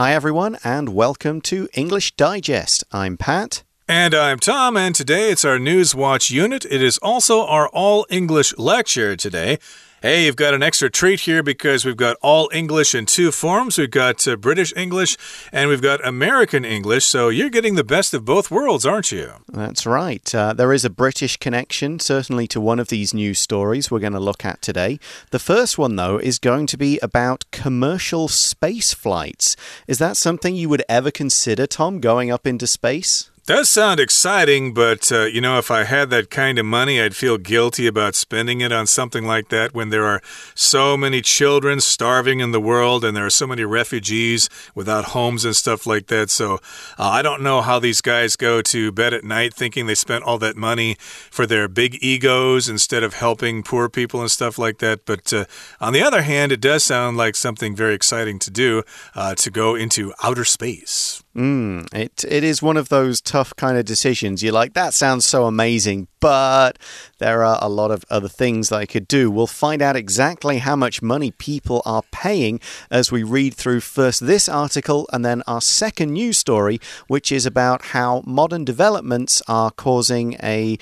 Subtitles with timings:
[0.00, 2.84] Hi, everyone, and welcome to English Digest.
[2.90, 3.64] I'm Pat.
[3.86, 6.64] And I'm Tom, and today it's our News Watch unit.
[6.64, 9.58] It is also our All English lecture today.
[10.02, 13.76] Hey, you've got an extra treat here because we've got all English in two forms.
[13.76, 15.18] We've got uh, British English
[15.52, 17.04] and we've got American English.
[17.04, 19.32] So you're getting the best of both worlds, aren't you?
[19.46, 20.34] That's right.
[20.34, 24.14] Uh, there is a British connection, certainly, to one of these news stories we're going
[24.14, 24.98] to look at today.
[25.32, 29.54] The first one, though, is going to be about commercial space flights.
[29.86, 33.30] Is that something you would ever consider, Tom, going up into space?
[33.50, 37.16] Does sound exciting, but uh, you know, if I had that kind of money, I'd
[37.16, 40.22] feel guilty about spending it on something like that when there are
[40.54, 45.44] so many children starving in the world and there are so many refugees without homes
[45.44, 46.30] and stuff like that.
[46.30, 46.60] So
[46.96, 50.22] uh, I don't know how these guys go to bed at night thinking they spent
[50.22, 54.78] all that money for their big egos instead of helping poor people and stuff like
[54.78, 55.04] that.
[55.04, 55.46] But uh,
[55.80, 58.84] on the other hand, it does sound like something very exciting to do
[59.16, 61.24] uh, to go into outer space.
[61.34, 64.42] Mm, it it is one of those tough kind of decisions.
[64.42, 66.76] You're like, that sounds so amazing, but
[67.18, 69.30] there are a lot of other things that I could do.
[69.30, 72.58] We'll find out exactly how much money people are paying
[72.90, 77.46] as we read through first this article and then our second news story, which is
[77.46, 80.78] about how modern developments are causing a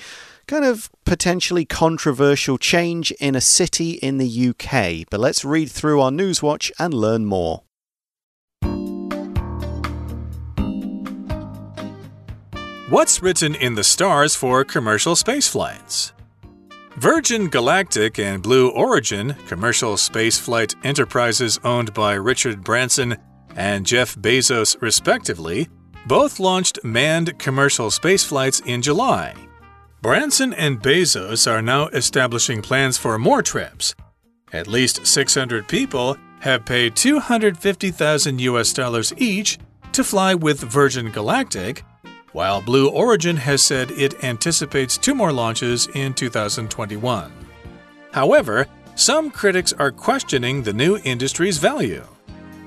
[0.47, 5.07] kind of potentially controversial change in a city in the UK.
[5.11, 7.61] But let's read through our Newswatch and learn more.
[12.89, 16.11] What's written in the stars for commercial space flights?
[16.97, 23.15] Virgin Galactic and Blue Origin, commercial spaceflight enterprises owned by Richard Branson
[23.55, 25.69] and Jeff Bezos, respectively,
[26.07, 29.35] both launched manned commercial spaceflights in July.
[30.01, 33.93] Branson and Bezos are now establishing plans for more trips.
[34.51, 39.59] At least 600 people have paid 250,000 US dollars each
[39.91, 41.83] to fly with Virgin Galactic
[42.33, 47.31] while Blue Origin has said it anticipates two more launches in 2021.
[48.11, 52.03] However, some critics are questioning the new industry's value.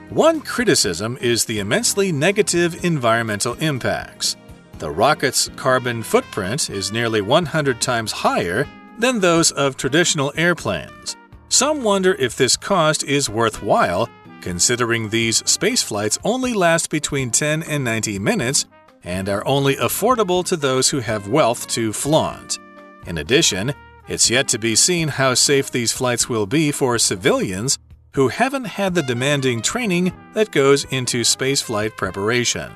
[0.08, 4.36] One criticism is the immensely negative environmental impacts.
[4.78, 8.66] The rocket's carbon footprint is nearly 100 times higher
[8.98, 11.16] than those of traditional airplanes.
[11.48, 14.08] Some wonder if this cost is worthwhile,
[14.40, 18.66] considering these spaceflights only last between 10 and 90 minutes
[19.04, 22.58] and are only affordable to those who have wealth to flaunt.
[23.06, 23.74] In addition,
[24.08, 27.78] it's yet to be seen how safe these flights will be for civilians
[28.14, 32.70] who haven't had the demanding training that goes into spaceflight preparation.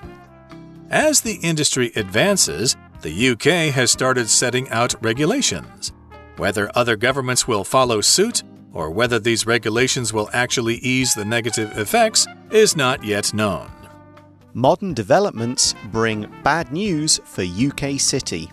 [0.90, 5.92] As the industry advances, the UK has started setting out regulations.
[6.36, 8.42] Whether other governments will follow suit
[8.72, 13.70] or whether these regulations will actually ease the negative effects is not yet known
[14.56, 18.50] modern developments bring bad news for UK City.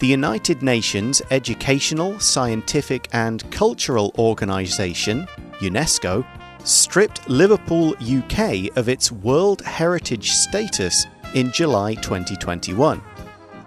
[0.00, 5.28] The United Nations Educational, Scientific and Cultural Organisation,
[5.58, 6.24] UNESCO,
[6.64, 13.02] stripped Liverpool, UK of its World Heritage status in July 2021.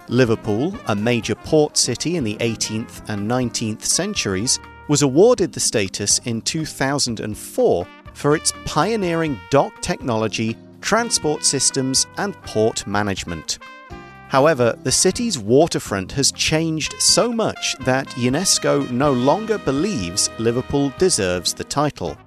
[0.07, 6.17] Liverpool, a major port city in the 18th and 19th centuries, was awarded the status
[6.25, 13.59] in 2004 for its pioneering dock technology transport systems, and port management.
[14.27, 21.53] However, the city's waterfront has changed so much that UNESCO no longer believes Liverpool deserves
[21.53, 22.17] the title.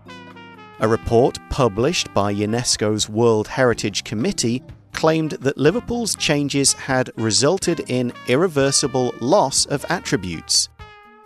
[0.80, 4.62] A report published by UNESCO's World Heritage Committee
[4.92, 10.68] claimed that Liverpool's changes had resulted in irreversible loss of attributes.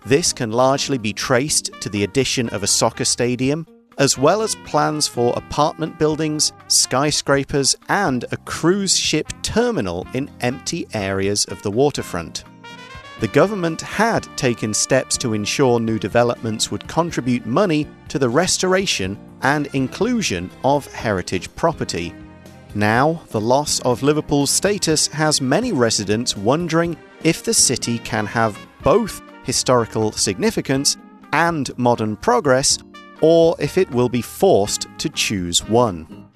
[0.06, 3.66] This can largely be traced to the addition of a soccer stadium,
[3.98, 10.86] as well as plans for apartment buildings, skyscrapers, and a cruise ship terminal in empty
[10.94, 12.44] areas of the waterfront.
[13.20, 19.18] The government had taken steps to ensure new developments would contribute money to the restoration
[19.42, 22.14] and inclusion of heritage property.
[22.76, 28.56] Now, the loss of Liverpool's status has many residents wondering if the city can have
[28.84, 30.96] both historical significance
[31.32, 32.78] and modern progress
[33.20, 36.28] or if it will be forced to choose one.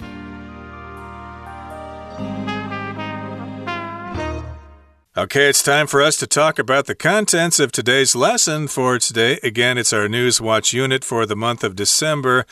[5.14, 9.38] Okay, it's time for us to talk about the contents of today's lesson for today.
[9.42, 12.46] Again, it's our News Watch unit for the month of December.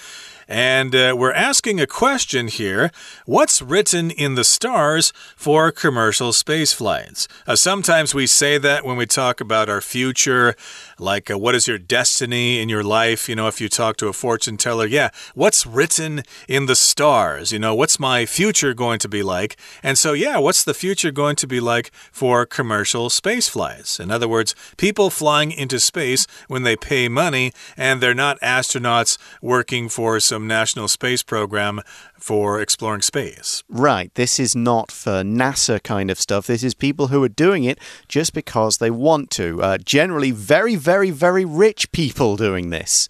[0.50, 2.91] And uh, we're asking a question here
[3.25, 7.29] What's written in the stars for commercial space flights?
[7.47, 10.56] Uh, sometimes we say that when we talk about our future,
[10.99, 13.29] like uh, what is your destiny in your life?
[13.29, 17.53] You know, if you talk to a fortune teller, yeah, what's written in the stars?
[17.53, 19.56] You know, what's my future going to be like?
[19.85, 24.00] And so, yeah, what's the future going to be like for commercial space flights?
[24.00, 29.17] In other words, people flying into space when they pay money and they're not astronauts
[29.41, 31.81] working for some national space program
[32.19, 33.63] for exploring space.
[33.69, 34.15] Right.
[34.15, 36.47] This is not for NASA kind of stuff.
[36.47, 37.79] This is people who are doing it
[38.09, 39.63] just because they want to.
[39.63, 43.09] Uh, generally, very, very, very rich people doing this.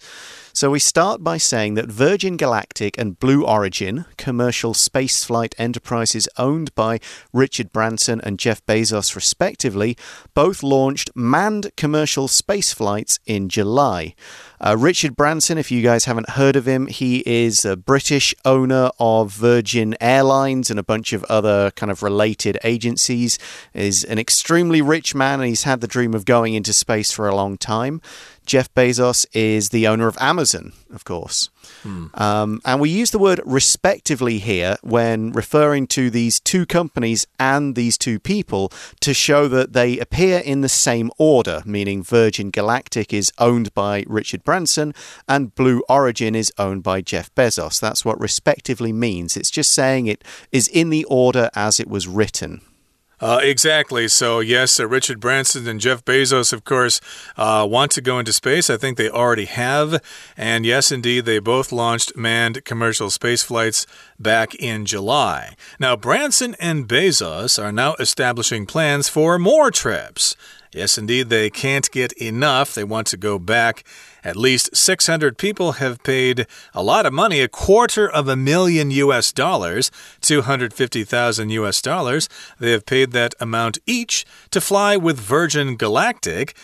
[0.53, 6.75] So we start by saying that Virgin Galactic and Blue Origin, commercial spaceflight enterprises owned
[6.75, 6.99] by
[7.31, 9.95] Richard Branson and Jeff Bezos respectively,
[10.33, 14.13] both launched manned commercial space flights in July.
[14.63, 18.91] Uh, Richard Branson, if you guys haven't heard of him, he is a British owner
[18.99, 23.39] of Virgin Airlines and a bunch of other kind of related agencies.
[23.73, 27.27] Is an extremely rich man and he's had the dream of going into space for
[27.27, 28.01] a long time.
[28.45, 31.49] Jeff Bezos is the owner of Amazon, of course.
[31.83, 32.07] Hmm.
[32.15, 37.75] Um, and we use the word respectively here when referring to these two companies and
[37.75, 38.71] these two people
[39.01, 44.03] to show that they appear in the same order, meaning Virgin Galactic is owned by
[44.07, 44.93] Richard Branson
[45.29, 47.79] and Blue Origin is owned by Jeff Bezos.
[47.79, 49.37] That's what respectively means.
[49.37, 52.59] It's just saying it is in the order as it was written.
[53.21, 54.09] Uh, exactly.
[54.09, 56.99] So, yes, uh, Richard Branson and Jeff Bezos, of course,
[57.37, 58.69] uh, want to go into space.
[58.69, 60.03] I think they already have.
[60.35, 63.87] And yes, indeed, they both launched manned commercial space flights
[64.19, 65.55] back in July.
[65.79, 70.35] Now, Branson and Bezos are now establishing plans for more trips.
[70.73, 72.73] Yes, indeed, they can't get enough.
[72.73, 73.83] They want to go back
[74.23, 78.89] at least 600 people have paid a lot of money, a quarter of a million
[78.91, 79.91] US dollars,
[80.21, 82.29] 250,000 US dollars.
[82.57, 86.55] They have paid that amount each to fly with Virgin Galactic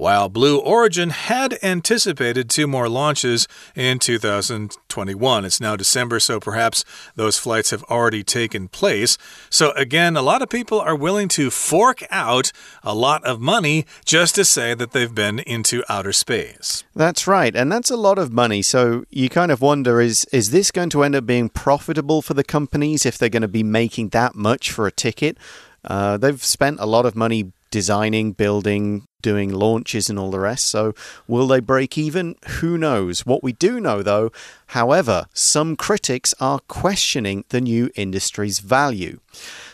[0.00, 5.44] while Blue Origin had anticipated two more launches in 2021.
[5.44, 6.86] It's now December, so perhaps
[7.16, 9.18] those flights have already taken place.
[9.50, 12.50] So, again, a lot of people are willing to fork out
[12.82, 16.82] a lot of money just to say that they've been into outer space.
[16.96, 18.62] That's right, and that's a lot of money.
[18.62, 22.32] So, you kind of wonder is, is this going to end up being profitable for
[22.32, 25.36] the companies if they're going to be making that much for a ticket?
[25.84, 30.66] Uh, they've spent a lot of money designing, building, doing launches and all the rest.
[30.66, 30.94] So,
[31.28, 32.36] will they break even?
[32.60, 33.26] Who knows?
[33.26, 34.30] What we do know, though,
[34.70, 39.20] however, some critics are questioning the new industry's value.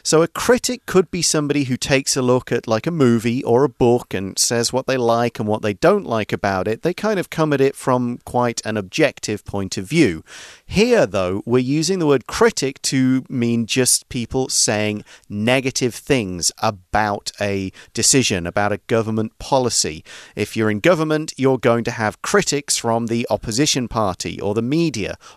[0.02, 3.64] So a critic could be somebody who takes a look at like a movie or
[3.64, 6.82] a book and says what they like and what they don't like about it.
[6.82, 10.22] They kind of come at it from quite an objective point of view.
[10.64, 17.32] Here, though, we're using the word critic to mean just people saying negative things about
[17.40, 20.04] a decision, about a government policy.
[20.36, 24.62] If you're in government, you're going to have critics from the opposition party or the
[24.62, 24.85] media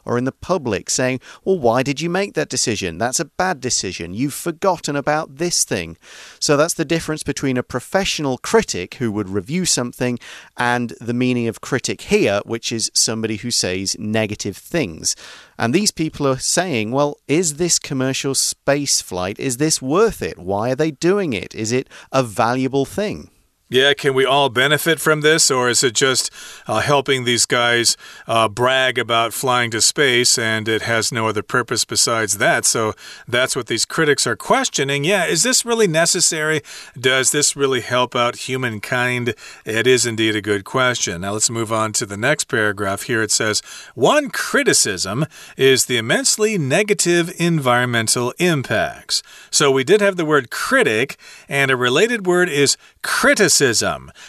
[0.06, 2.98] or in the public saying, well, why did you make that decision?
[2.98, 4.14] That's a bad decision.
[4.14, 5.98] You've forgotten about this thing.
[6.40, 10.20] So that's the difference between a professional critic who would review something
[10.58, 15.16] and the meaning of critic here, which is somebody who says negative things.
[15.58, 20.38] And these people are saying, well, is this commercial space flight, is this worth it?
[20.38, 21.54] Why are they doing it?
[21.56, 23.30] Is it a valuable thing?
[23.72, 26.32] Yeah, can we all benefit from this, or is it just
[26.66, 27.96] uh, helping these guys
[28.26, 32.66] uh, brag about flying to space and it has no other purpose besides that?
[32.66, 32.96] So
[33.28, 35.04] that's what these critics are questioning.
[35.04, 36.62] Yeah, is this really necessary?
[37.00, 39.36] Does this really help out humankind?
[39.66, 41.22] It is indeed a good question.
[41.22, 43.04] Now let's move on to the next paragraph.
[43.04, 43.62] Here it says
[43.94, 45.28] One criticism
[45.58, 49.22] is the immensely negative environmental impacts.
[49.52, 51.18] So we did have the word critic,
[51.48, 53.59] and a related word is criticism.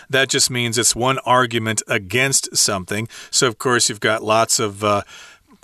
[0.09, 3.09] That just means it's one argument against something.
[3.31, 4.85] So, of course, you've got lots of.
[4.85, 5.03] Uh,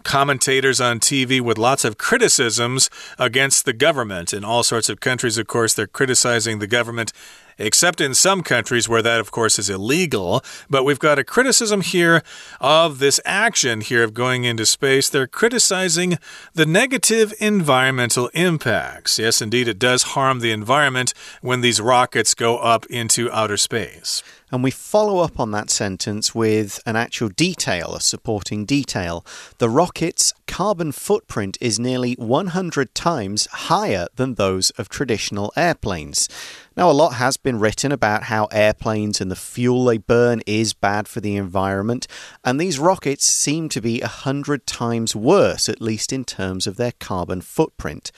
[0.03, 4.33] commentators on TV with lots of criticisms against the government.
[4.33, 7.13] In all sorts of countries, of course, they're criticizing the government
[7.59, 10.43] except in some countries where that, of course, is illegal.
[10.69, 12.23] But we've got a criticism here
[12.61, 15.09] of this action here of going into space.
[15.09, 16.19] They're criticizing
[16.55, 19.19] the negative environmental impacts.
[19.19, 24.23] Yes, indeed, it does harm the environment when these rockets go up into outer space.
[24.53, 29.27] And we follow up on that sentence with an actual detail, a supporting detail.
[29.59, 36.29] The rocket's carbon footprint is nearly 100 times higher than those of traditional airplanes.
[36.77, 40.75] Now, a lot has been written about how airplanes and the fuel they burn is
[40.75, 42.07] bad for the environment,
[42.45, 46.93] and these rockets seem to be 100 times worse, at least in terms of their
[46.93, 48.13] carbon footprint.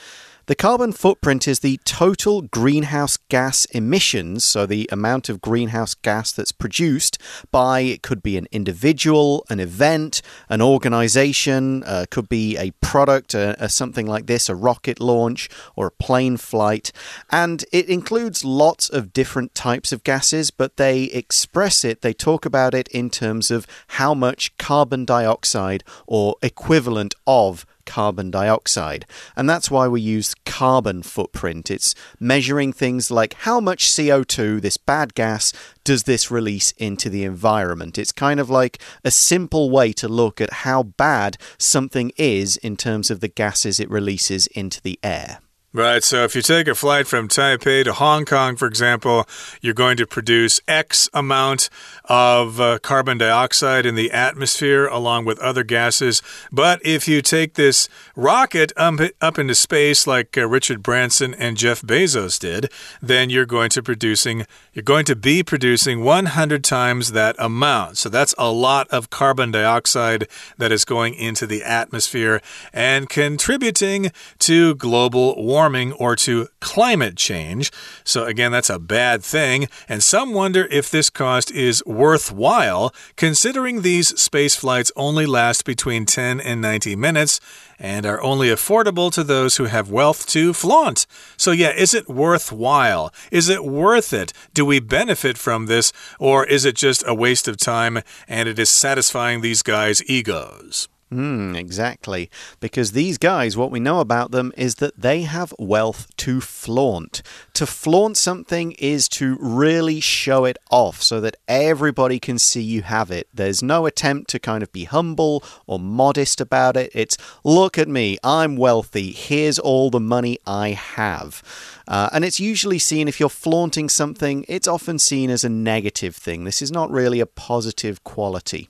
[0.49, 6.33] The carbon footprint is the total greenhouse gas emissions, so the amount of greenhouse gas
[6.33, 7.19] that's produced
[7.51, 13.35] by it could be an individual, an event, an organization, uh, could be a product,
[13.35, 16.93] uh, uh, something like this, a rocket launch or a plane flight.
[17.31, 22.47] And it includes lots of different types of gases, but they express it, they talk
[22.47, 29.07] about it in terms of how much carbon dioxide or equivalent of carbon dioxide.
[29.35, 31.71] And that's why we use carbon footprint.
[31.71, 35.53] It's measuring things like how much CO2, this bad gas,
[35.85, 37.97] does this release into the environment.
[37.97, 42.77] It's kind of like a simple way to look at how bad something is in
[42.77, 45.41] terms of the gases it releases into the air.
[45.75, 46.03] Right.
[46.03, 49.29] So if you take a flight from Taipei to Hong Kong, for example,
[49.61, 51.69] you're going to produce X amount
[52.07, 56.23] of uh, carbon dioxide in the atmosphere along with other gases.
[56.51, 61.59] But if you take this rocket up, up into space like uh, Richard Branson and
[61.59, 62.73] Jeff Bezos did,
[63.03, 67.99] then you're going to producing you're going to be producing 100 times that amount.
[67.99, 72.41] So that's a lot of carbon dioxide that is going into the atmosphere
[72.73, 77.73] and contributing to global warming warming or to climate change.
[78.05, 79.67] So, again, that's a bad thing.
[79.89, 86.07] And some wonder if this cost is worthwhile, considering these space flights only last between
[86.07, 87.41] 10 and 90 minutes
[87.77, 91.07] and are only affordable to those who have wealth to flaunt.
[91.37, 93.13] So, yeah, is it worthwhile?
[93.33, 94.33] Is it worth it?
[94.55, 98.61] Do we benefit from this, or is it just a waste of time and it
[98.61, 100.89] is satisfying these guys' egos?
[101.11, 102.31] Hmm, exactly.
[102.61, 107.23] Because these guys, what we know about them is that they have wealth to flaunt.
[107.55, 112.83] To flaunt something is to really show it off so that everybody can see you
[112.83, 113.27] have it.
[113.33, 116.91] There's no attempt to kind of be humble or modest about it.
[116.95, 121.43] It's, look at me, I'm wealthy, here's all the money I have.
[121.89, 126.15] Uh, and it's usually seen, if you're flaunting something, it's often seen as a negative
[126.15, 126.45] thing.
[126.45, 128.69] This is not really a positive quality.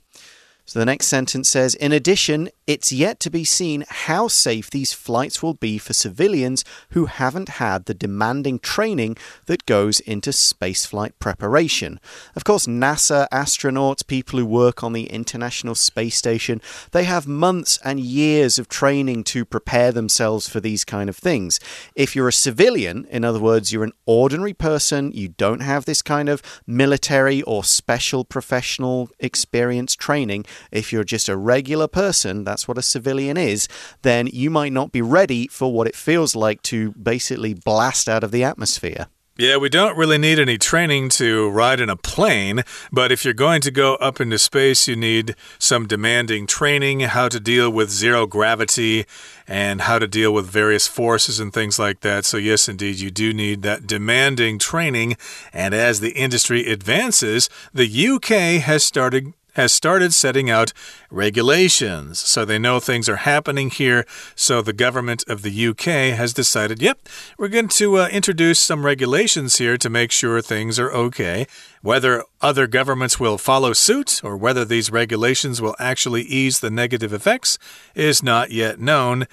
[0.69, 4.93] So the next sentence says In addition, it's yet to be seen how safe these
[4.93, 11.13] flights will be for civilians who haven't had the demanding training that goes into spaceflight
[11.17, 11.99] preparation.
[12.35, 16.61] Of course, NASA astronauts, people who work on the International Space Station,
[16.91, 21.59] they have months and years of training to prepare themselves for these kind of things.
[21.95, 26.03] If you're a civilian, in other words, you're an ordinary person, you don't have this
[26.03, 32.67] kind of military or special professional experience training, if you're just a regular person, that's
[32.67, 33.69] what a civilian is,
[34.01, 38.21] then you might not be ready for what it feels like to basically blast out
[38.21, 39.07] of the atmosphere.
[39.37, 43.33] Yeah, we don't really need any training to ride in a plane, but if you're
[43.33, 47.89] going to go up into space, you need some demanding training, how to deal with
[47.89, 49.05] zero gravity
[49.47, 52.25] and how to deal with various forces and things like that.
[52.25, 55.15] So, yes, indeed, you do need that demanding training.
[55.53, 60.73] And as the industry advances, the UK has started has started setting out
[61.09, 62.19] regulations.
[62.19, 64.05] So they know things are happening here.
[64.35, 66.99] So the government of the UK has decided, yep,
[67.37, 71.47] we're going to uh, introduce some regulations here to make sure things are okay.
[71.81, 77.13] Whether other governments will follow suit or whether these regulations will actually ease the negative
[77.13, 77.57] effects
[77.95, 79.27] is not yet known.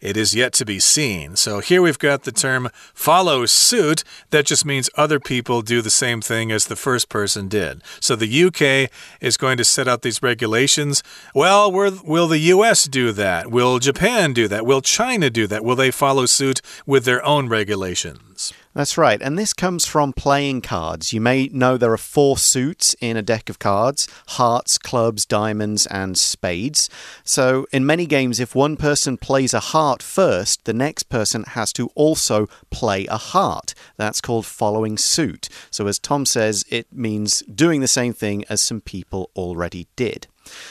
[0.00, 1.36] It is yet to be seen.
[1.36, 4.04] So here we've got the term follow suit.
[4.30, 7.82] That just means other people do the same thing as the first person did.
[8.00, 11.02] So the UK is going to set out these regulations.
[11.34, 13.50] Well, will the US do that?
[13.50, 14.66] Will Japan do that?
[14.66, 15.64] Will China do that?
[15.64, 18.52] Will they follow suit with their own regulations?
[18.76, 19.22] That's right.
[19.22, 21.10] And this comes from playing cards.
[21.10, 25.86] You may know there are four suits in a deck of cards hearts, clubs, diamonds,
[25.86, 26.90] and spades.
[27.24, 31.72] So, in many games, if one person plays a heart first, the next person has
[31.72, 33.72] to also play a heart.
[33.96, 35.48] That's called following suit.
[35.70, 40.26] So, as Tom says, it means doing the same thing as some people already did.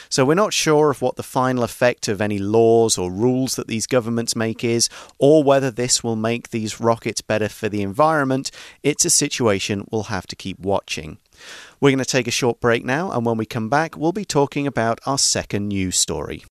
[0.08, 3.68] So we're not sure of what the final effect of any laws or rules that
[3.68, 8.50] these governments make is, or whether this will make these rockets better for the environment.
[8.82, 11.18] It's a situation we'll have to keep watching.
[11.80, 14.24] We're going to take a short break now, and when we come back, we'll be
[14.24, 16.44] talking about our second news story.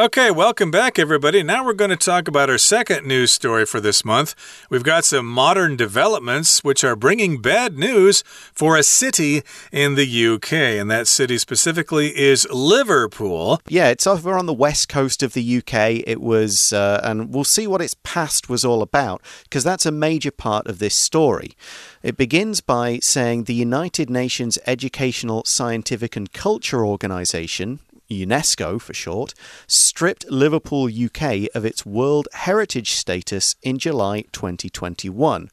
[0.00, 1.42] Okay, welcome back, everybody.
[1.42, 4.36] Now we're going to talk about our second news story for this month.
[4.70, 10.26] We've got some modern developments which are bringing bad news for a city in the
[10.34, 13.60] UK, and that city specifically is Liverpool.
[13.66, 16.04] Yeah, it's over on the west coast of the UK.
[16.06, 19.90] It was, uh, and we'll see what its past was all about, because that's a
[19.90, 21.56] major part of this story.
[22.04, 29.34] It begins by saying the United Nations Educational, Scientific and Culture Organization, UNESCO for short,
[29.66, 35.50] stripped Liverpool UK of its World Heritage status in July 2021.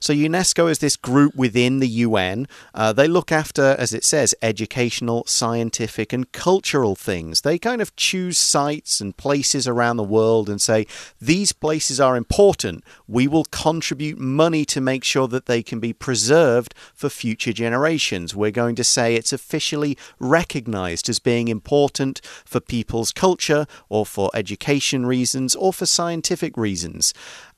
[0.00, 2.46] So, UNESCO is this group within the UN.
[2.72, 7.42] Uh, they look after, as it says, educational, scientific, and cultural things.
[7.42, 10.86] They kind of choose sites and places around the world and say,
[11.20, 12.84] these places are important.
[13.06, 18.34] We will contribute money to make sure that they can be preserved for future generations.
[18.34, 21.97] We're going to say it's officially recognized as being important
[22.44, 27.12] for people's culture or for education reasons or for scientific reasons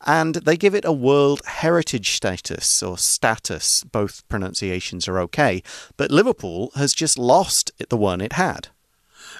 [0.06, 3.84] and they give it a World Heritage status or status.
[3.84, 5.62] Both pronunciations are okay.
[5.96, 8.68] But Liverpool has just lost the one it had.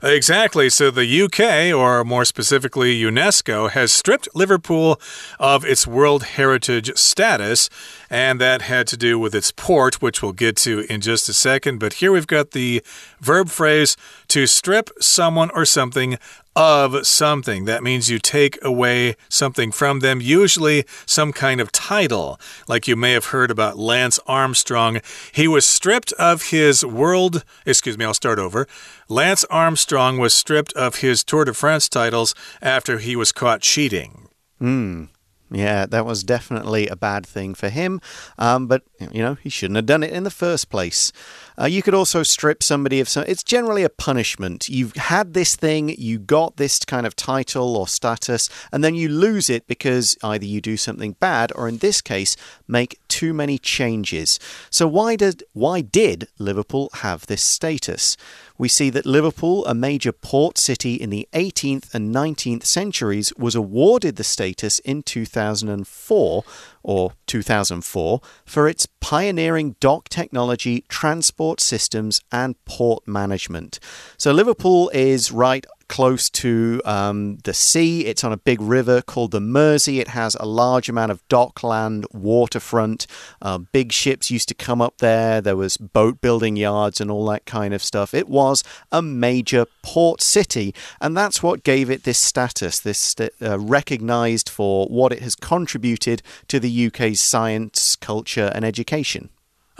[0.02, 0.70] Exactly.
[0.70, 5.00] So the UK, or more specifically UNESCO, has stripped Liverpool
[5.38, 7.68] of its World Heritage status,
[8.10, 11.32] and that had to do with its port, which we'll get to in just a
[11.32, 11.78] second.
[11.78, 12.82] But here we've got the
[13.20, 13.96] verb phrase
[14.28, 16.18] to strip someone or something
[16.56, 17.64] of something.
[17.64, 22.40] That means you take away something from them, usually some kind of title.
[22.66, 25.00] Like you may have heard about Lance Armstrong.
[25.32, 28.66] He was stripped of his world, excuse me, I'll start over.
[29.08, 34.28] Lance Armstrong was stripped of his Tour de France titles after he was caught cheating.
[34.58, 35.04] Hmm.
[35.52, 38.00] Yeah, that was definitely a bad thing for him.
[38.38, 41.12] Um, but, you know, he shouldn't have done it in the first place.
[41.60, 43.24] Uh, you could also strip somebody of some.
[43.26, 44.68] It's generally a punishment.
[44.68, 49.08] You've had this thing, you got this kind of title or status, and then you
[49.08, 52.36] lose it because either you do something bad or, in this case,
[52.68, 54.38] make too many changes.
[54.70, 58.16] So, why did, why did Liverpool have this status?
[58.60, 63.54] We see that Liverpool, a major port city in the 18th and 19th centuries, was
[63.54, 66.44] awarded the status in 2004
[66.82, 73.80] or 2004 for its pioneering dock technology, transport systems, and port management.
[74.18, 78.06] So Liverpool is right close to um, the sea.
[78.06, 79.98] It's on a big river called the Mersey.
[79.98, 83.08] It has a large amount of dockland, waterfront.
[83.42, 85.40] Uh, big ships used to come up there.
[85.40, 88.14] There was boat building yards and all that kind of stuff.
[88.14, 88.62] It was
[88.92, 94.86] a major port city, and that's what gave it this status, this uh, recognized for
[94.86, 99.28] what it has contributed to the UK's science, culture, and education.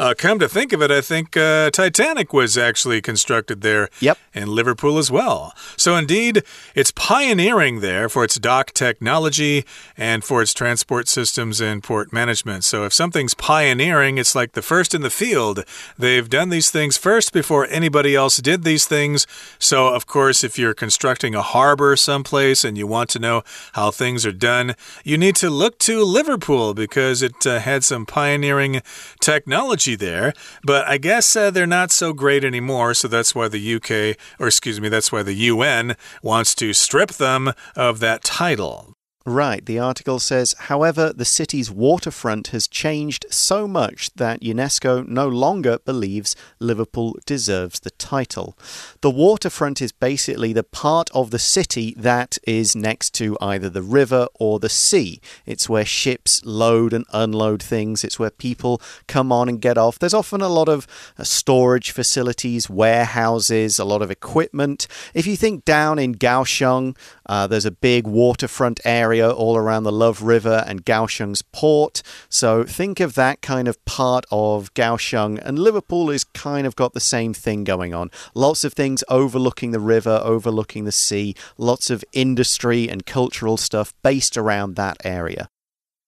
[0.00, 4.16] Uh, come to think of it, I think uh, Titanic was actually constructed there yep.
[4.32, 5.52] in Liverpool as well.
[5.76, 6.42] So, indeed,
[6.74, 9.66] it's pioneering there for its dock technology
[9.98, 12.64] and for its transport systems and port management.
[12.64, 15.66] So, if something's pioneering, it's like the first in the field.
[15.98, 19.26] They've done these things first before anybody else did these things.
[19.58, 23.42] So, of course, if you're constructing a harbor someplace and you want to know
[23.74, 28.06] how things are done, you need to look to Liverpool because it uh, had some
[28.06, 28.80] pioneering
[29.20, 32.94] technology there, but I guess uh, they're not so great anymore.
[32.94, 37.10] So that's why the UK, or excuse me, that's why the UN wants to strip
[37.12, 38.96] them of that title.
[39.26, 45.28] Right, the article says, however, the city's waterfront has changed so much that UNESCO no
[45.28, 48.56] longer believes Liverpool deserves the title.
[49.02, 53.82] The waterfront is basically the part of the city that is next to either the
[53.82, 55.20] river or the sea.
[55.44, 59.98] It's where ships load and unload things, it's where people come on and get off.
[59.98, 60.86] There's often a lot of
[61.18, 64.86] uh, storage facilities, warehouses, a lot of equipment.
[65.12, 69.90] If you think down in Kaohsiung, uh, there's a big waterfront area all around the
[69.92, 72.02] Love River and Kaohsiung's port.
[72.28, 76.92] So think of that kind of part of Kaohsiung, and Liverpool is kind of got
[76.92, 78.10] the same thing going on.
[78.34, 83.92] Lots of things overlooking the river, overlooking the sea, lots of industry and cultural stuff
[84.02, 85.48] based around that area.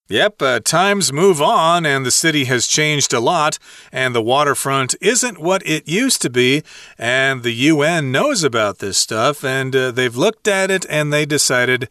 [0.09, 3.57] Yep, uh, times move on and the city has changed a lot,
[3.89, 6.61] and the waterfront isn't what it used to be.
[6.97, 11.25] And the UN knows about this stuff, and uh, they've looked at it and they
[11.25, 11.87] decided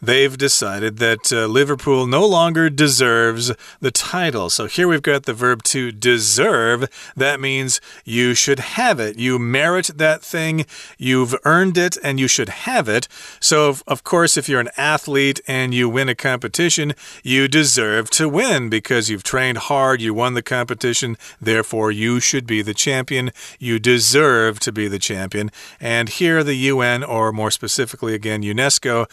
[0.00, 4.50] they've decided that uh, Liverpool no longer deserves the title.
[4.50, 6.88] So here we've got the verb to deserve.
[7.16, 9.18] That means you should have it.
[9.18, 10.66] You merit that thing,
[10.98, 13.08] you've earned it, and you should have it.
[13.40, 18.28] So, of course, if you're an athlete and you win a competition, you deserve to
[18.28, 23.30] win because you've trained hard, you won the competition, therefore, you should be the champion.
[23.58, 25.50] You deserve to be the champion.
[25.80, 29.06] And here, the UN, or more specifically, again, UNESCO,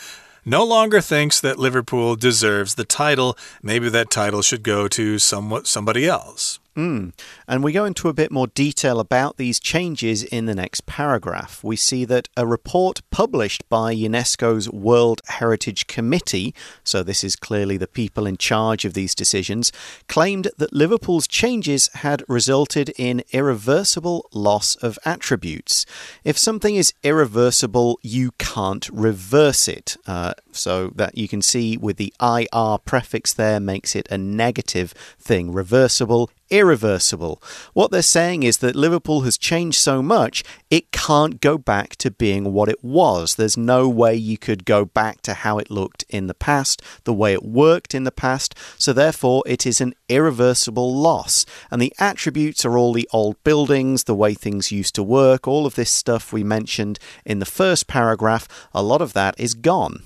[0.48, 3.38] no longer thinks that Liverpool deserves the title.
[3.62, 6.60] Maybe that title should go to somewhat somebody else.
[6.78, 7.12] Mm.
[7.48, 11.64] And we go into a bit more detail about these changes in the next paragraph.
[11.64, 17.78] We see that a report published by UNESCO's World Heritage Committee, so this is clearly
[17.78, 19.72] the people in charge of these decisions,
[20.08, 25.84] claimed that Liverpool's changes had resulted in irreversible loss of attributes.
[26.24, 29.98] If something is irreversible, you can't reverse it.
[30.06, 34.94] Uh, so that you can see with the IR prefix there makes it a negative
[35.20, 35.52] thing.
[35.52, 37.42] Reversible, irreversible.
[37.74, 42.12] What they're saying is that Liverpool has changed so much, it can't go back to
[42.12, 43.36] being what it was.
[43.36, 47.14] There's no way you could go back to how it looked in the past, the
[47.14, 51.46] way it worked in the past, so therefore it is an irreversible loss.
[51.72, 55.66] And the attributes are all the old buildings, the way things used to work, all
[55.66, 60.04] of this stuff we mentioned in the first paragraph, a lot of that is gone.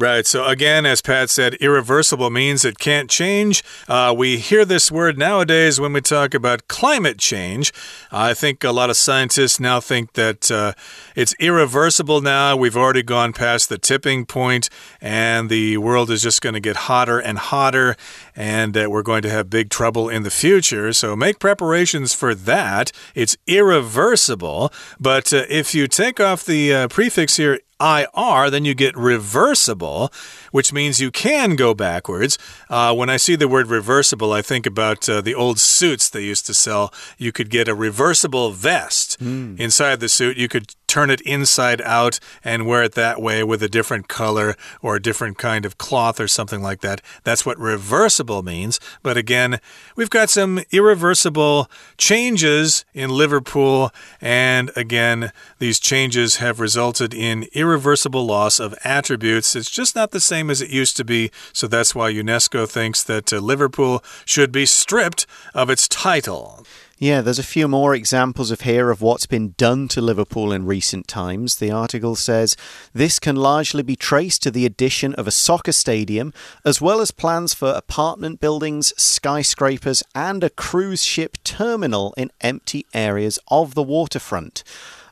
[0.00, 0.26] Right.
[0.26, 3.62] So, again, as Pat said, irreversible means it can't change.
[3.86, 7.70] Uh, we hear this word nowadays when we talk about climate change.
[8.10, 10.72] I think a lot of scientists now think that uh,
[11.14, 12.56] it's irreversible now.
[12.56, 14.70] We've already gone past the tipping point,
[15.02, 17.94] and the world is just going to get hotter and hotter,
[18.34, 20.94] and uh, we're going to have big trouble in the future.
[20.94, 22.90] So, make preparations for that.
[23.14, 24.72] It's irreversible.
[24.98, 30.12] But uh, if you take off the uh, prefix here, IR, then you get reversible,
[30.50, 32.38] which means you can go backwards.
[32.68, 36.22] Uh, when I see the word reversible, I think about uh, the old suits they
[36.22, 36.92] used to sell.
[37.18, 39.18] You could get a reversible vest.
[39.20, 39.58] Mm.
[39.58, 43.62] Inside the suit, you could turn it inside out and wear it that way with
[43.62, 47.00] a different color or a different kind of cloth or something like that.
[47.22, 48.80] That's what reversible means.
[49.04, 49.60] But again,
[49.94, 53.92] we've got some irreversible changes in Liverpool.
[54.20, 59.54] And again, these changes have resulted in irreversible loss of attributes.
[59.54, 61.30] It's just not the same as it used to be.
[61.52, 66.64] So that's why UNESCO thinks that uh, Liverpool should be stripped of its title.
[67.02, 70.66] Yeah, there's a few more examples of here of what's been done to Liverpool in
[70.66, 71.56] recent times.
[71.56, 72.58] The article says
[72.92, 77.10] this can largely be traced to the addition of a soccer stadium, as well as
[77.10, 83.82] plans for apartment buildings, skyscrapers, and a cruise ship terminal in empty areas of the
[83.82, 84.62] waterfront.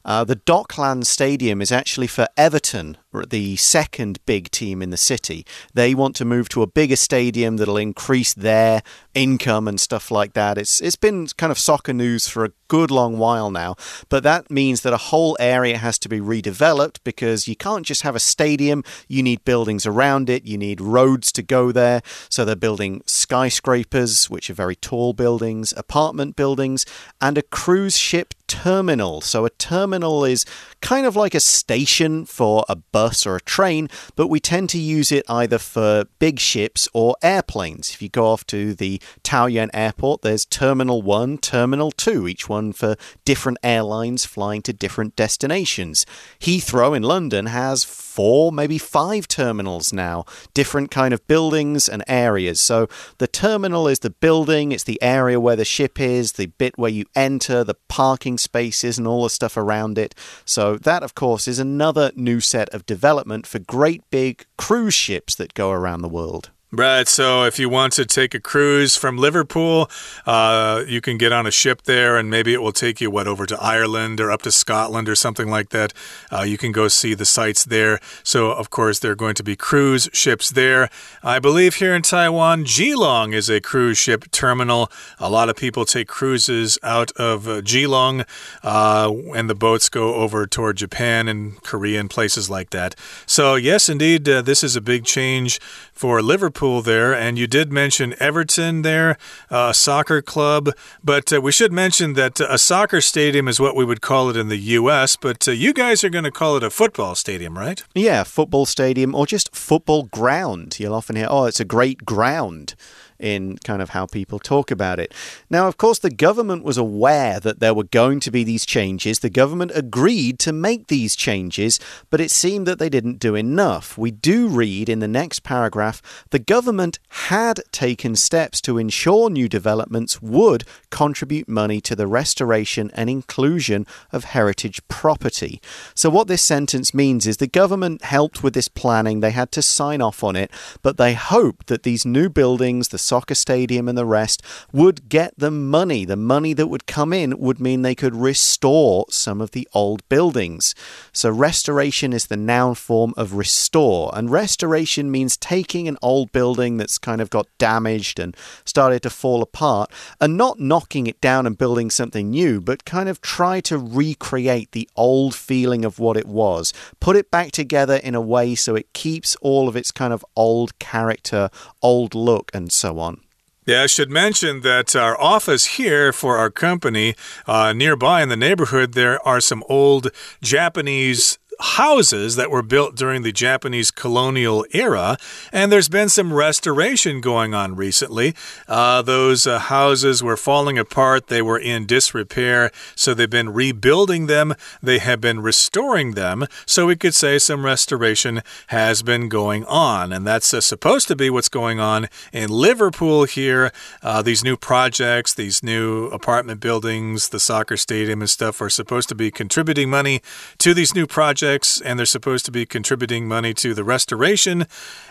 [0.05, 2.97] Uh, the Dockland Stadium is actually for Everton,
[3.29, 5.45] the second big team in the city.
[5.75, 8.83] They want to move to a bigger stadium that'll increase their
[9.15, 10.59] income and stuff like that.
[10.59, 13.75] It's it's been kind of soccer news for a good long while now,
[14.09, 18.03] but that means that a whole area has to be redeveloped because you can't just
[18.03, 18.85] have a stadium.
[19.09, 20.45] You need buildings around it.
[20.45, 22.03] You need roads to go there.
[22.29, 26.85] So they're building skyscrapers, which are very tall buildings, apartment buildings,
[27.21, 29.21] and a cruise ship terminal.
[29.21, 30.45] So a terminal is
[30.81, 34.79] kind of like a station for a bus or a train, but we tend to
[34.79, 37.91] use it either for big ships or airplanes.
[37.91, 42.73] If you go off to the Taoyuan airport, there's Terminal 1, Terminal 2, each one
[42.73, 46.07] for different airlines flying to different destinations.
[46.41, 52.61] Heathrow in London has four, maybe five terminals now, different kind of buildings and areas.
[52.61, 56.79] So the terminal is the building, it's the area where the ship is, the bit
[56.79, 60.15] where you enter, the parking spaces and all the stuff around it.
[60.45, 65.35] So that of course is another new set of development for great big cruise ships
[65.37, 66.51] that go around the world.
[66.71, 67.09] Right.
[67.09, 69.91] So if you want to take a cruise from Liverpool,
[70.27, 73.27] uh, you can get on a ship there, and maybe it will take you, what,
[73.27, 75.95] over to Ireland or up to Scotland or something like that.
[76.31, 78.01] Uh, you can go see the sights there.
[78.23, 80.91] So, of course, there are going to be cruise ships there.
[81.23, 84.93] I believe here in Taiwan, Keelung is a cruise ship terminal.
[85.19, 88.27] A lot of people take cruises out of uh, Keelung,
[88.63, 92.95] uh, and the boats go over toward Japan and Korea and places like that.
[93.25, 95.59] So, yes, indeed, uh, this is a big change
[95.95, 97.15] for Liverpool there.
[97.15, 99.17] And you did mention Everton there,
[99.51, 100.71] a uh, soccer club.
[101.05, 104.29] But uh, we should mention that uh, a soccer stadium is what we would call
[104.29, 107.15] it in the U.S., but uh, you guys are going to call it a football
[107.15, 107.83] stadium, right?
[107.95, 110.81] Yeah, football stadium or just football ground.
[110.81, 112.75] You'll often hear, oh, it's a great ground.
[113.19, 115.13] In kind of how people talk about it.
[115.51, 119.19] Now, of course, the government was aware that there were going to be these changes.
[119.19, 123.99] The government agreed to make these changes, but it seemed that they didn't do enough.
[123.99, 129.49] We do read in the next paragraph the government had taken steps to ensure new
[129.49, 135.61] developments would contribute money to the restoration and inclusion of heritage property.
[135.95, 139.63] So, what this sentence means is the government helped with this planning, they had to
[139.63, 140.51] sign off on it,
[140.83, 144.43] but they hoped that these new buildings, the soccer stadium and the rest,
[144.73, 146.05] would get the money.
[146.05, 150.07] The money that would come in would mean they could restore some of the old
[150.09, 150.75] buildings.
[151.13, 156.77] So, restoration is the noun form of restore, and restoration means taking an old building
[156.77, 159.91] that's kind of got damaged and started to fall apart
[160.21, 164.73] and not knocking it down and building something new, but kind of try to recreate
[164.73, 168.75] the old feeling of what it was, put it back together in a way so
[168.75, 171.51] it keeps all of its kind of old character,
[171.83, 173.21] old look, and so on.
[173.67, 177.15] Yeah, I should mention that our office here for our company,
[177.47, 183.23] uh, nearby in the neighborhood, there are some old Japanese houses that were built during
[183.23, 185.17] the Japanese colonial era,
[185.53, 188.35] and there's been some restoration going on recently.
[188.69, 194.27] Uh, those uh, houses were falling apart, they were in disrepair, so they've been rebuilding
[194.27, 199.65] them, they have been restoring them, so we could say some restoration has been going
[199.65, 203.73] on, and that's uh, supposed to be what's going on in Liverpool here.
[204.03, 209.09] Uh, these new projects, these new apartment buildings, the soccer stadium, and stuff are supposed
[209.09, 210.21] to be contributing money
[210.59, 214.67] to these new projects projects, and they're supposed to be contributing money to the restoration.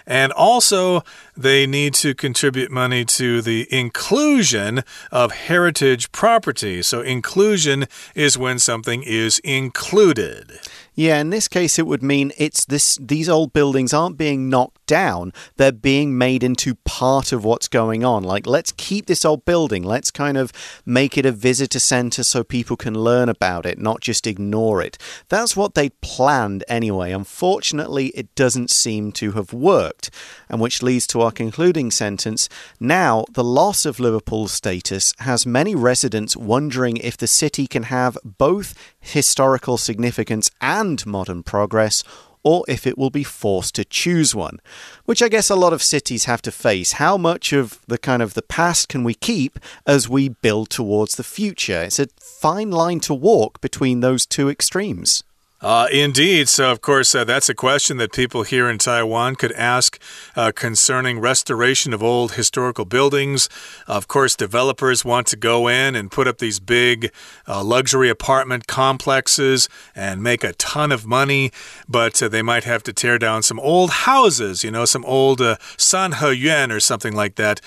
[0.06, 1.04] And also,
[1.36, 6.84] they need to contribute money to the inclusion of heritage property.
[6.84, 10.60] So, inclusion is when something is included.
[10.98, 12.98] Yeah, in this case, it would mean it's this.
[13.00, 18.04] These old buildings aren't being knocked down; they're being made into part of what's going
[18.04, 18.24] on.
[18.24, 19.84] Like, let's keep this old building.
[19.84, 20.52] Let's kind of
[20.88, 24.98] make it a visitor center so people can learn about it, not just ignore it.
[25.30, 27.12] That's what they planned anyway.
[27.12, 30.10] Unfortunately, it doesn't seem to have worked,
[30.50, 32.50] and which leads to our concluding sentence.
[32.80, 38.18] Now, the loss of Liverpool's status has many residents wondering if the city can have
[38.24, 38.74] both
[39.08, 42.04] historical significance and modern progress,
[42.44, 44.60] or if it will be forced to choose one,
[45.06, 46.94] which I guess a lot of cities have to face.
[46.94, 51.16] How much of the kind of the past can we keep as we build towards
[51.16, 51.84] the future?
[51.84, 55.24] It's a fine line to walk between those two extremes.
[55.60, 56.48] Uh, indeed.
[56.48, 60.00] So, of course, uh, that's a question that people here in Taiwan could ask
[60.36, 63.50] uh, concerning restoration of old historical buildings.
[63.88, 67.12] Of course, developers want to go in and put up these big
[67.48, 71.52] uh, luxury apartment complexes and make a ton of money,
[71.90, 75.42] but uh, they might have to tear down some old houses, you know, some old
[75.42, 77.62] uh, Sanhe Yuan or something like that.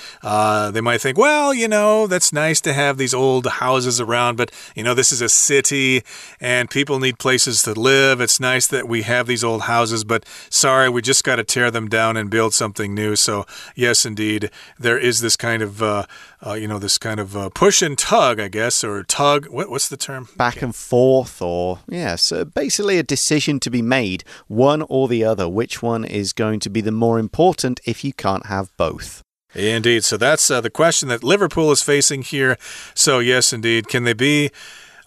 [0.72, 4.52] they might think, well, you know, that's nice to have these old houses around, but,
[4.76, 6.04] you know, this is a city
[6.40, 8.20] and people need places to live.
[8.20, 11.70] It's nice that we have these old houses, but sorry, we just got to tear
[11.70, 13.16] them down and build something new.
[13.16, 16.06] So, yes, indeed, there is this kind of, uh,
[16.46, 19.48] uh, you know, this kind of uh, push and tug, I guess, or tug.
[19.48, 20.28] What, what's the term?
[20.36, 20.66] Back okay.
[20.66, 25.48] and forth, or, yes, yeah, basically a decision to be made, one or the other.
[25.48, 29.22] Which one is going to be the more important if you can't have both?
[29.54, 30.04] Indeed.
[30.04, 32.56] So that's uh, the question that Liverpool is facing here.
[32.94, 33.88] So, yes, indeed.
[33.88, 34.50] Can they be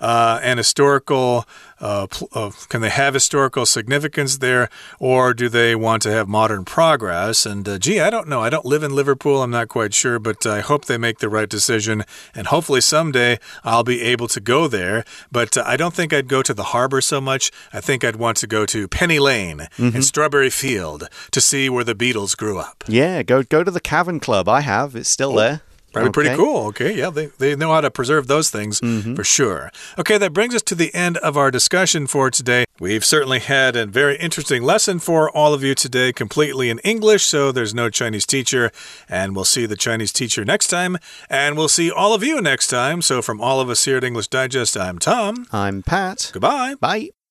[0.04, 1.46] uh, an historical
[1.84, 6.64] uh, uh, can they have historical significance there, or do they want to have modern
[6.64, 7.46] progress?
[7.46, 8.42] And uh, gee, I don't know.
[8.42, 9.44] I don't live in Liverpool.
[9.44, 12.06] I'm not quite sure, but I hope they make the right decision.
[12.34, 15.04] And hopefully someday I'll be able to go there.
[15.30, 17.52] But uh, I don't think I'd go to the harbor so much.
[17.74, 19.96] I think I'd want to go to Penny Lane mm -hmm.
[19.96, 20.04] and.
[20.14, 22.84] Strawberry Field to see where the Beatles grew up.
[22.88, 24.48] Yeah, go go to the Cavern Club.
[24.48, 25.00] I have.
[25.00, 25.38] It's still oh.
[25.38, 25.60] there.
[25.94, 26.14] Probably okay.
[26.14, 26.68] pretty cool.
[26.68, 29.16] Okay, yeah, they, they know how to preserve those things mm -hmm.
[29.16, 29.72] for sure.
[29.98, 32.66] Okay, that brings us to the end of our discussion for today.
[32.80, 37.24] We've certainly had a very interesting lesson for all of you today, completely in English,
[37.24, 38.72] so there's no Chinese teacher.
[39.08, 40.98] And we'll see the Chinese teacher next time,
[41.30, 43.02] and we'll see all of you next time.
[43.02, 45.46] So, from all of us here at English Digest, I'm Tom.
[45.52, 46.32] I'm Pat.
[46.34, 46.76] Goodbye.
[46.80, 47.23] Bye.